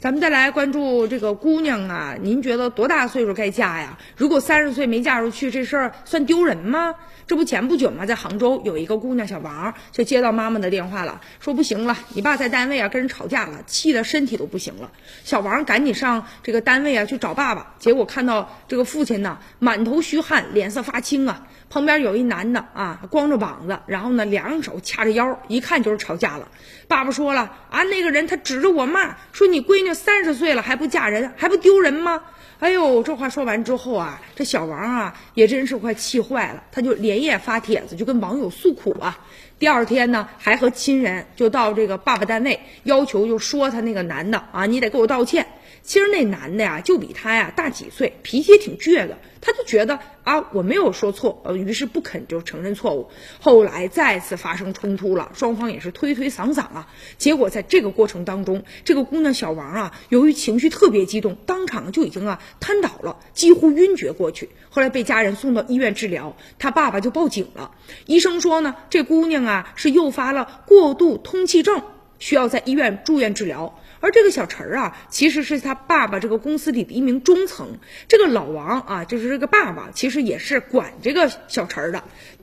[0.00, 3.98] 咱们再来关注这个姑娘啊，您觉得多大岁数该嫁呀？
[4.16, 6.94] 如果三十岁没嫁出去，这事儿算丢人吗？
[7.26, 14.92] 这不前不久嘛，在杭州有一个姑娘小王就接到妈妈的电话了，说不行了，你爸在单位啊跟人吵架了，气得身体都不行了。
[15.24, 26.48] 小王赶紧上这个单位啊去找爸爸，结果看到这个父亲呢满头虚汗，脸色发青啊，旁边有一男的啊光着膀子，然后呢两手掐着腰，一看就是吵架了。
[26.86, 32.22] 爸爸说了啊，那个人他指着我骂，说你闺女三十岁了还不嫁人，还不丢人吗？
[32.58, 39.16] 哎呦，这话说完之后啊，这小王啊也真是快气坏了，他就连夜发帖子，就跟网友诉苦啊。
[39.60, 45.46] 第二天呢，还和亲人就到这个爸爸单位，要求就说他那个男的啊，你得给我道歉。
[45.82, 49.16] 其实那男的呀，就比他呀大几岁，脾气也挺倔的。
[49.40, 53.08] 他就觉得啊，我没有说错，呃，于是不肯就承认错误。
[53.40, 56.88] 后来再次发生冲突了，双方也是推推搡搡啊。
[57.16, 64.50] 结果在这个过程当中，这个姑娘小王啊，由于情绪特别激动，当场就已经啊瘫倒了，几乎晕厥过去。
[64.70, 67.72] 后来被家人送到医院治疗，他爸爸就报警了。
[68.06, 71.82] 医生说呢，这姑娘啊是诱发了过度通气症，
[72.18, 73.78] 需要在医院住院治疗。
[74.00, 77.78] 而这个小陈儿啊，其实是他爸爸这个公司里的一名中层。
[78.08, 82.02] 这个老王啊，就是这个爸爸，其实也是管这个小陈儿的。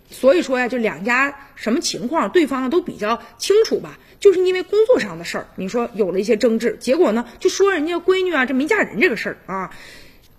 [0.09, 3.97] 所以说呀，就两家什么情况，对方都比较清楚吧。
[4.19, 9.71] 就是因为工作上的事儿，你说有了一些争执，结果呢，就说人家闺女啊，这没嫁人这个事儿啊。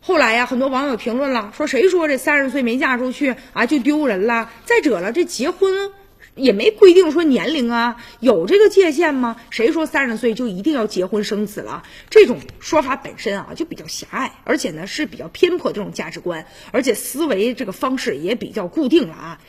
[0.01, 4.51] 后来呀，很多网友评论了，说谁说这三十岁没嫁出去啊就丢人了？
[4.65, 5.93] 再者了，这结婚。
[6.37, 9.37] 也没规定说年龄啊，有这个界限吗？
[9.51, 11.83] 谁说三十岁就一定要结婚生子了？
[12.11, 19.41] 这种说法本身啊就比较狭隘，而且呢是比较偏颇这种价值观，而且思维这个方式也比较固定了啊，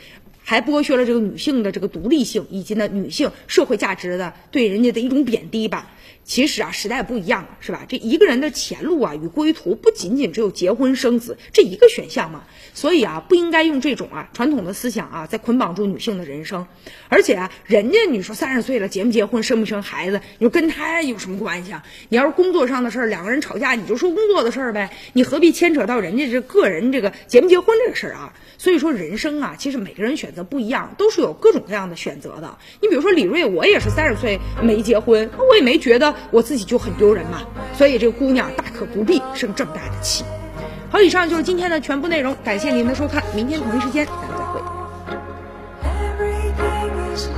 [0.44, 5.92] 还剥削了这个女性的这个独立性，以及呢女性社会价值的对人家的一种贬低吧。
[6.28, 7.86] 其实啊，时代不一样了，是吧？
[7.88, 12.44] 这一个人的前路啊与归途，不仅仅只有结婚生子这一个选项嘛。
[12.74, 16.68] 所以啊，不应该用这种啊传统的思想啊，在捆绑住女性的人生。
[17.08, 21.82] 而且啊，人家你说三十岁了结不结婚、生不生孩子，你说跟他有什么关系啊？
[22.10, 28.34] 你要是工作上的事儿，两个人吵架，你就说工作的事儿呗，你何必牵扯到人家这个人这个结不结婚这个事儿啊？
[28.58, 32.58] 所以说人生啊，其实每个人选择不一样，都是有各种各样的选择的。
[32.82, 37.42] 你比如说李瑞，我也是三十岁没结婚，我也没觉得我自己就很丢人嘛。
[37.74, 40.24] 所以这个姑娘大可不必生这么大的气。
[40.90, 44.62] 好，以上就是今天的全部内容，感谢您的收看，明天同一时间咱们再会。
[45.84, 47.36] Everything is new,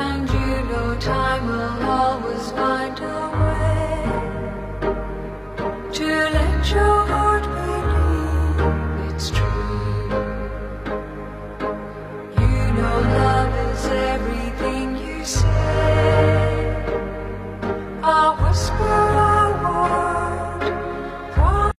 [0.00, 4.08] and you know time will always find a way
[5.92, 6.41] to let